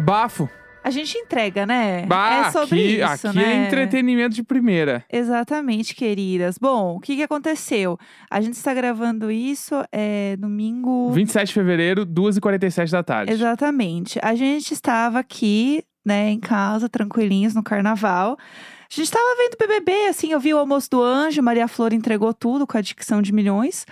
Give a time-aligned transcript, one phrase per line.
[0.00, 0.48] Bafo.
[0.82, 2.06] A gente entrega, né?
[2.06, 3.52] Bah, é sobre aqui, isso, aqui né?
[3.52, 5.04] é entretenimento de primeira.
[5.12, 6.56] Exatamente, queridas.
[6.56, 7.98] Bom, o que, que aconteceu?
[8.30, 11.10] A gente está gravando isso é domingo.
[11.10, 13.30] 27 de fevereiro, 2h47 da tarde.
[13.30, 14.18] Exatamente.
[14.22, 18.38] A gente estava aqui, né, em casa, tranquilinhos no carnaval.
[18.40, 22.32] A gente estava vendo BBB, assim, eu vi o almoço do anjo, Maria Flor entregou
[22.32, 23.86] tudo com a dicção de milhões.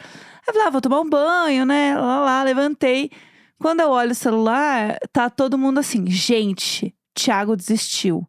[0.47, 1.95] Eu falei, ah, vou tomar um banho, né?
[1.95, 3.11] Lá, lá, levantei.
[3.61, 8.27] Quando eu olho o celular, tá todo mundo assim, gente, Thiago desistiu.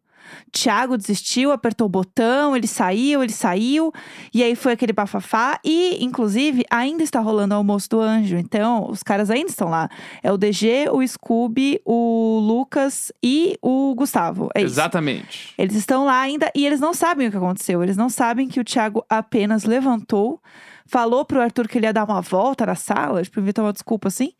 [0.52, 3.92] Thiago desistiu, apertou o botão, ele saiu, ele saiu,
[4.32, 5.58] e aí foi aquele bafafá.
[5.64, 8.36] E, inclusive, ainda está rolando o almoço do anjo.
[8.36, 9.88] Então, os caras ainda estão lá.
[10.22, 14.48] É o DG, o Scooby, o Lucas e o Gustavo.
[14.54, 14.74] É isso.
[14.74, 15.54] Exatamente.
[15.56, 17.82] Eles estão lá ainda e eles não sabem o que aconteceu.
[17.82, 20.40] Eles não sabem que o Thiago apenas levantou,
[20.86, 24.08] falou pro Arthur que ele ia dar uma volta na sala, tipo, inventou uma desculpa
[24.08, 24.32] assim.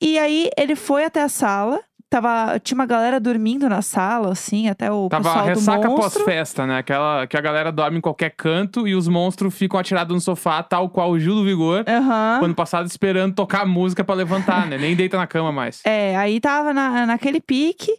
[0.00, 1.80] E aí ele foi até a sala.
[2.08, 6.24] Tava, tinha uma galera dormindo na sala, assim, até o Tava pessoal ressaca do monstro.
[6.24, 6.78] pós-festa, né?
[6.78, 10.62] Aquela que a galera dorme em qualquer canto e os monstros ficam atirados no sofá,
[10.62, 12.40] tal qual o Gil do Vigor, Aham.
[12.44, 14.78] ano passado esperando tocar a música pra levantar, né?
[14.78, 15.80] Nem deita na cama mais.
[15.84, 17.90] É, aí tava na, naquele pique.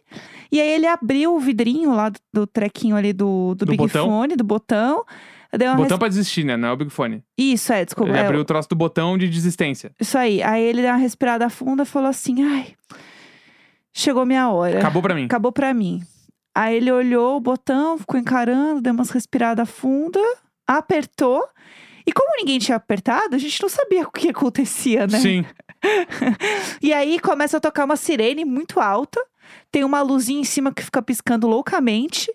[0.50, 3.76] E aí ele abriu o vidrinho lá do, do trequinho ali do, do, Do Big
[3.76, 4.06] botão?
[4.06, 5.04] Fone, do botão.
[5.56, 6.56] Deu Botão res- pra desistir, né?
[6.56, 7.22] Não é o Big Fone.
[7.36, 8.10] Isso, é, desculpa.
[8.10, 9.92] Ele é, abriu o troço do botão de desistência.
[9.98, 10.42] Isso aí.
[10.42, 12.74] Aí ele deu uma respirada funda e falou assim: ai,
[13.92, 14.78] chegou minha hora.
[14.78, 15.24] Acabou pra mim.
[15.24, 16.02] Acabou pra mim.
[16.54, 20.22] Aí ele olhou o botão, ficou encarando, deu umas respiradas fundas,
[20.66, 21.42] apertou.
[22.06, 25.18] E como ninguém tinha apertado, a gente não sabia o que acontecia, né?
[25.18, 25.44] Sim.
[26.82, 29.24] E aí começa a tocar uma sirene muito alta,
[29.70, 32.32] tem uma luzinha em cima que fica piscando loucamente,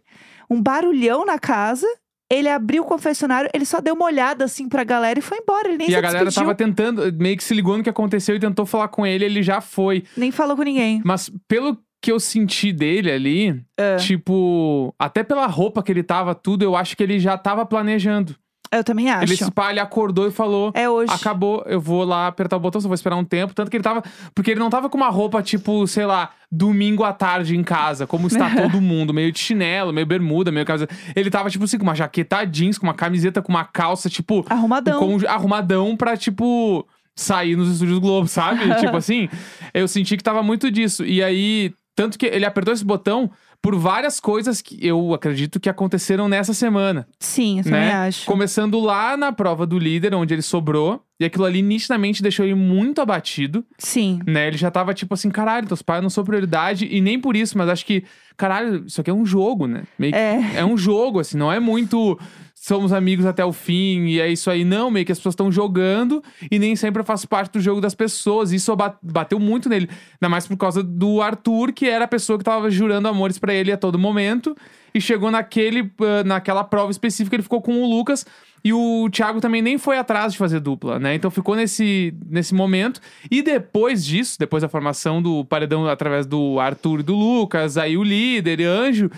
[0.50, 1.86] um barulhão na casa.
[2.32, 5.68] Ele abriu o confessionário, ele só deu uma olhada assim pra galera e foi embora.
[5.68, 7.90] Ele nem E se a galera despediu, tava tentando, meio que se ligou no que
[7.90, 10.04] aconteceu e tentou falar com ele, ele já foi.
[10.18, 11.02] nem falou com ninguém.
[11.06, 13.96] Mas pelo que eu senti dele ali, É.
[13.96, 18.36] tipo, até pela roupa que ele tava, tudo, eu acho que ele já tava planejando.
[18.78, 19.24] Eu também acho.
[19.24, 20.72] Ele, se pá, ele acordou e falou.
[20.74, 21.12] É hoje.
[21.14, 23.54] Acabou, eu vou lá apertar o botão, só vou esperar um tempo.
[23.54, 24.04] Tanto que ele tava.
[24.34, 28.06] Porque ele não tava com uma roupa, tipo, sei lá, domingo à tarde em casa,
[28.08, 30.88] como está todo mundo, meio de chinelo, meio bermuda, meio camisa.
[31.16, 34.46] Ele tava, tipo assim, com uma jaqueta jeans, com uma camiseta, com uma calça, tipo,
[34.50, 35.00] Arrumadão.
[35.00, 38.62] com- arrumadão pra, tipo, sair nos estúdios Globo, sabe?
[38.80, 39.30] tipo assim,
[39.74, 41.06] eu senti que tava muito disso.
[41.06, 43.30] E aí, tanto que ele apertou esse botão
[43.64, 47.94] por várias coisas que eu acredito que aconteceram nessa semana Sim, eu também né?
[47.94, 48.26] acho.
[48.26, 51.02] Começando lá na prova do líder, onde ele sobrou.
[51.18, 54.20] E aquilo ali nitidamente deixou ele muito abatido, Sim.
[54.28, 54.48] né?
[54.50, 56.86] Ele já tava tipo assim, caralho, teus pais não são prioridade.
[56.92, 58.04] E nem por isso, mas acho que,
[58.36, 59.84] caralho, isso aqui é um jogo, né?
[59.98, 60.56] Meio É.
[60.58, 62.20] é um jogo, assim, não é muito
[62.66, 64.64] somos amigos até o fim e é isso aí.
[64.64, 67.82] Não, meio que as pessoas estão jogando e nem sempre eu faço parte do jogo
[67.82, 68.54] das pessoas.
[68.54, 69.90] Isso ba- bateu muito nele.
[70.14, 73.54] Ainda mais por causa do Arthur, que era a pessoa que tava jurando amores pra
[73.54, 74.56] ele a todo momento.
[74.96, 78.26] E chegou naquele, ah, naquela prova específica, ele ficou com o Lucas.
[78.64, 81.16] E o Thiago também nem foi atrás de fazer dupla, né?
[81.16, 83.02] Então ficou nesse, nesse momento.
[83.30, 87.98] E depois disso, depois da formação do paredão através do Arthur e do Lucas, aí
[87.98, 89.12] o líder e Anjo,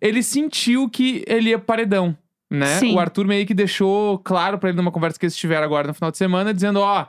[0.00, 2.16] ele sentiu que ele ia pro paredão,
[2.52, 2.78] né?
[2.78, 2.94] Sim.
[2.94, 5.94] O Arthur meio que deixou claro pra ele numa conversa que eles tiveram agora no
[5.94, 7.06] final de semana, dizendo: Ó,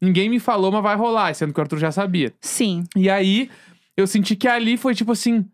[0.00, 2.32] ninguém me falou, mas vai rolar, sendo que o Arthur já sabia.
[2.40, 2.84] Sim.
[2.96, 3.50] E aí,
[3.96, 5.44] eu senti que ali foi tipo assim.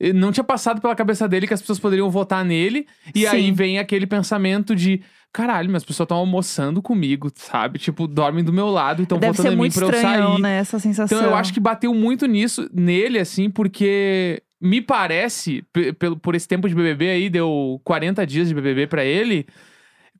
[0.00, 2.86] eh, Não tinha passado pela cabeça dele que as pessoas poderiam votar nele.
[3.14, 3.26] E Sim.
[3.26, 5.00] aí vem aquele pensamento de.
[5.32, 7.78] Caralho, mas as pessoas estão almoçando comigo, sabe?
[7.78, 10.40] Tipo, dormem do meu lado e estão votando em mim muito pra eu estranhão, sair.
[10.42, 10.58] né?
[10.58, 11.18] Essa sensação.
[11.18, 16.34] Então eu acho que bateu muito nisso, nele, assim, porque me parece, pe- pelo, por
[16.34, 19.46] esse tempo de BBB aí, deu 40 dias de BBB pra ele.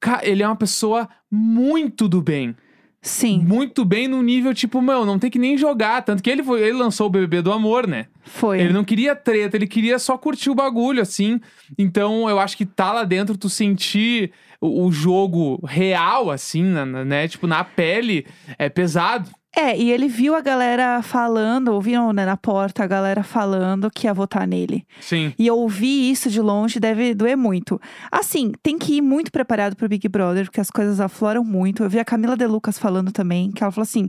[0.01, 2.55] Cara, ele é uma pessoa muito do bem.
[3.03, 6.03] Sim, Muito bem no nível, tipo, meu, não tem que nem jogar.
[6.03, 8.07] Tanto que ele, foi, ele lançou o BBB do amor, né?
[8.25, 8.61] foi.
[8.61, 11.41] Ele não queria treta, ele queria só curtir o bagulho, assim.
[11.79, 17.29] Então, eu acho que tá lá dentro, tu sentir o, o jogo real, assim, né?
[17.29, 18.27] Tipo, na pele,
[18.59, 19.31] é pesado.
[19.59, 24.07] É, e ele viu a galera falando, ouviram né, na porta a galera falando que
[24.07, 24.87] ia votar nele.
[25.01, 25.33] Sim.
[25.39, 27.81] E ouvir isso de longe deve doer muito.
[28.13, 31.83] Assim, tem que ir muito preparado pro Big Brother, porque as coisas afloram muito.
[31.83, 34.09] Eu vi a Camila De Lucas falando também, que ela falou assim: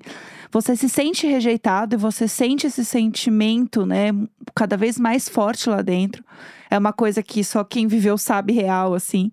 [0.51, 4.10] você se sente rejeitado e você sente esse sentimento, né,
[4.54, 6.25] cada vez mais forte lá dentro.
[6.69, 9.31] É uma coisa que só quem viveu sabe real, assim.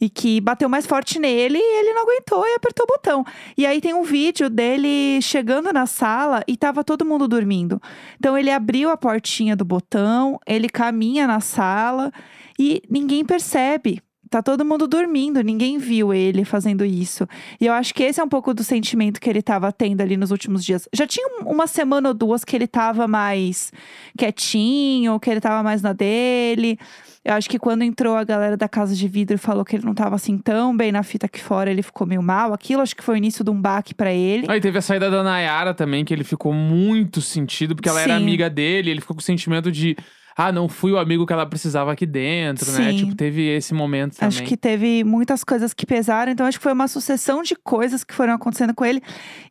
[0.00, 3.24] E que bateu mais forte nele e ele não aguentou e apertou o botão.
[3.56, 7.80] E aí tem um vídeo dele chegando na sala e tava todo mundo dormindo.
[8.18, 12.12] Então ele abriu a portinha do botão, ele caminha na sala
[12.58, 14.02] e ninguém percebe.
[14.32, 17.28] Tá todo mundo dormindo, ninguém viu ele fazendo isso.
[17.60, 20.16] E eu acho que esse é um pouco do sentimento que ele tava tendo ali
[20.16, 20.88] nos últimos dias.
[20.90, 23.70] Já tinha um- uma semana ou duas que ele tava mais
[24.16, 26.78] quietinho, que ele tava mais na dele.
[27.24, 29.84] Eu acho que quando entrou a galera da casa de vidro e falou que ele
[29.84, 32.52] não tava assim tão bem na fita aqui fora, ele ficou meio mal.
[32.52, 34.46] Aquilo acho que foi o início de um baque pra ele.
[34.48, 38.16] Aí teve a saída da Nayara também, que ele ficou muito sentido, porque ela era
[38.16, 38.22] Sim.
[38.22, 39.96] amiga dele, ele ficou com o sentimento de.
[40.34, 42.90] Ah, não fui o amigo que ela precisava aqui dentro, né?
[42.90, 42.96] Sim.
[42.96, 44.28] Tipo, teve esse momento também.
[44.28, 48.02] Acho que teve muitas coisas que pesaram, então acho que foi uma sucessão de coisas
[48.02, 49.02] que foram acontecendo com ele.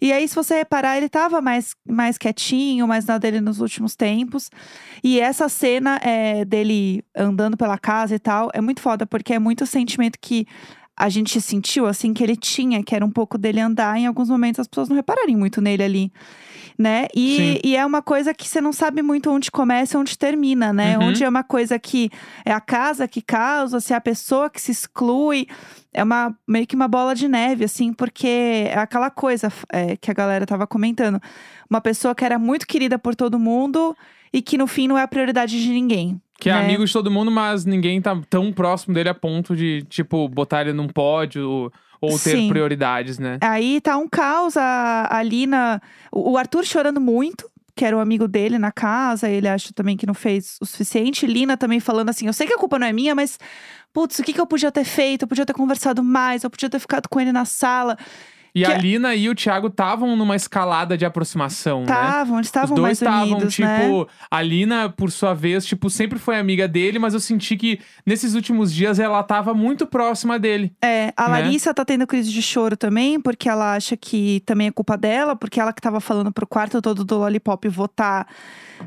[0.01, 3.95] E aí, se você reparar, ele tava mais, mais quietinho, mais na dele nos últimos
[3.95, 4.49] tempos.
[5.03, 9.39] E essa cena é, dele andando pela casa e tal é muito foda, porque é
[9.39, 10.47] muito o sentimento que
[10.97, 13.97] a gente sentiu, assim, que ele tinha, que era um pouco dele andar.
[13.99, 16.13] Em alguns momentos as pessoas não repararem muito nele ali.
[16.77, 17.07] Né?
[17.15, 20.73] E, e é uma coisa que você não sabe muito onde começa e onde termina,
[20.73, 20.97] né?
[20.97, 21.09] Uhum.
[21.09, 22.09] Onde é uma coisa que
[22.43, 25.47] é a casa que causa, se é a pessoa que se exclui.
[25.93, 30.09] É uma meio que uma bola de neve, assim, porque é aquela coisa é, que
[30.09, 31.21] a galera tava comentando.
[31.69, 33.95] Uma pessoa que era muito querida por todo mundo
[34.33, 36.19] e que no fim não é a prioridade de ninguém.
[36.41, 36.59] Que é né?
[36.61, 40.61] amigo de todo mundo, mas ninguém tá tão próximo dele a ponto de, tipo, botar
[40.61, 41.71] ele num pódio
[42.01, 42.49] ou, ter Sim.
[42.49, 43.37] prioridades, né?
[43.41, 45.79] Aí tá um caos, a, a Lina.
[46.11, 49.95] O o Arthur chorando muito, que era o amigo dele na casa, ele acha também
[49.95, 51.27] que não fez o suficiente.
[51.27, 53.37] Lina também falando assim: eu sei que a culpa não é minha, mas.
[53.93, 55.23] Putz, o que, que eu podia ter feito?
[55.23, 57.95] Eu podia ter conversado mais, eu podia ter ficado com ele na sala.
[58.53, 61.85] E Que a é- Lina e o Thiago estavam numa escalada de aproximação, né?
[61.85, 64.05] Estavam, eles estavam mais estavam, unidos, tipo, né?
[64.29, 68.35] a Lina, por sua vez, tipo, sempre foi amiga dele, mas eu senti que nesses
[68.35, 70.73] últimos dias ela tava muito próxima dele.
[70.83, 71.41] É, a né?
[71.41, 75.33] Larissa tá tendo crise de choro também, porque ela acha que também é culpa dela,
[75.35, 78.27] porque ela que tava falando pro quarto todo do Lollipop votar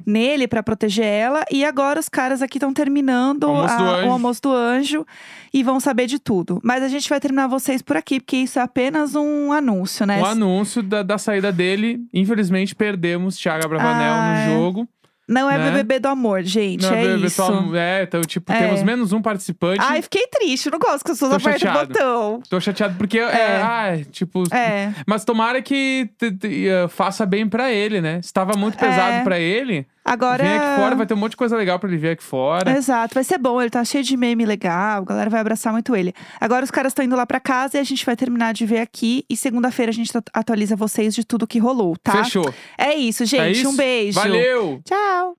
[0.05, 1.44] nele pra proteger ela.
[1.50, 5.06] E agora os caras aqui estão terminando O almoço a- o almoço do anjo
[5.52, 6.61] e vão saber de tudo.
[6.64, 10.20] Mas a gente vai terminar vocês por aqui, porque isso é apenas um anúncio, né?
[10.20, 14.46] O anúncio da, da saída dele, infelizmente perdemos Thiago Abravanel Ah, é.
[14.48, 14.88] no jogo.
[15.26, 15.70] Não é né?
[15.70, 16.82] BBB do amor, gente.
[16.82, 17.36] Não, é bebê, isso.
[17.36, 18.58] só- é, então, tipo, É.
[18.58, 19.80] temos menos um participante.
[19.82, 20.70] Ai, fiquei triste.
[20.70, 22.42] Não gosto que as pessoas apertem o botão.
[22.50, 23.22] Tô chateado porque, é.
[23.22, 23.62] É.
[23.62, 24.44] ai, tipo.
[24.54, 24.92] É.
[25.06, 28.18] Mas tomara que te- te- eh, faça bem pra ele, né?
[28.18, 29.24] Estava muito pesado É.
[29.24, 29.86] pra ele.
[30.04, 30.44] Agora.
[30.44, 32.70] Vem aqui fora, vai ter um monte de coisa legal pra ele ver aqui fora.
[32.76, 35.96] Exato, vai ser bom, ele tá cheio de meme legal, a galera vai abraçar muito
[35.96, 36.12] ele.
[36.40, 38.80] Agora os caras estão indo lá pra casa e a gente vai terminar de ver
[38.80, 39.24] aqui.
[39.30, 42.22] E segunda-feira a gente at- atualiza vocês de tudo que rolou, tá?
[42.24, 42.52] Fechou.
[42.76, 43.40] É isso, gente.
[43.40, 43.68] é isso?
[43.70, 44.20] Um beijo.
[44.20, 44.80] Valeu!
[44.84, 45.36] Tchau.